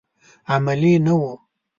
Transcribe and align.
علمي 0.53 0.93
نه 1.05 1.13
و. 1.21 1.23